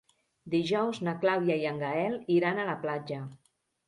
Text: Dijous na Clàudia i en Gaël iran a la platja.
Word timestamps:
Dijous 0.51 1.01
na 1.07 1.13
Clàudia 1.25 1.57
i 1.63 1.67
en 1.71 1.77
Gaël 1.81 2.15
iran 2.37 2.63
a 2.63 2.65
la 2.71 2.75
platja. 2.87 3.21